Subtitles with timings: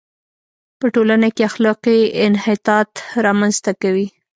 [0.79, 2.89] په ټولنه کې اخلاقي انحطاط
[3.25, 4.07] را منځ ته کوي.